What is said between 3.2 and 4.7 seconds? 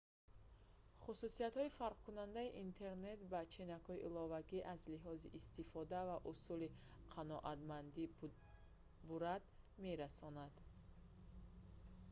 ба ченакҳои иловагӣ